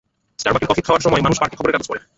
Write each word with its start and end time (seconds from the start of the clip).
স্টারবাকের 0.41 0.69
coffee 0.71 0.81
খাওয়ার 0.87 1.03
সময় 1.05 1.23
মানুষ 1.25 1.37
পার্কে 1.41 1.57
খবরের 1.59 1.73
কাগজ 1.75 1.87
পড়ে। 1.89 2.01